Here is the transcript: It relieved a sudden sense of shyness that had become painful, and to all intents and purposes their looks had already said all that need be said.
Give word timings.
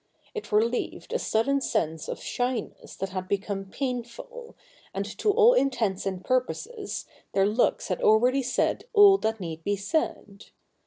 It 0.33 0.51
relieved 0.51 1.13
a 1.13 1.19
sudden 1.19 1.61
sense 1.61 2.07
of 2.07 2.19
shyness 2.19 2.95
that 2.95 3.09
had 3.09 3.27
become 3.27 3.65
painful, 3.65 4.55
and 4.95 5.05
to 5.19 5.29
all 5.29 5.53
intents 5.53 6.07
and 6.07 6.25
purposes 6.25 7.05
their 7.33 7.45
looks 7.45 7.89
had 7.89 8.01
already 8.01 8.41
said 8.41 8.85
all 8.93 9.19
that 9.19 9.39
need 9.39 9.63
be 9.63 9.75
said. 9.75 10.45